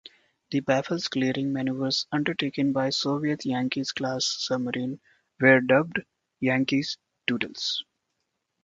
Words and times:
The 0.49 0.61
baffles-clearing 0.61 1.53
maneuvers 1.53 2.07
undertaken 2.11 2.73
by 2.73 2.89
Soviet 2.89 3.45
Yankee-class 3.45 4.25
submarines 4.25 4.99
were 5.39 5.61
dubbed 5.61 5.99
Yankee 6.39 6.83
Doodles. 7.27 7.83